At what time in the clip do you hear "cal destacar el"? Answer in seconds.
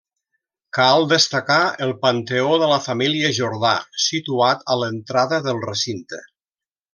0.75-1.93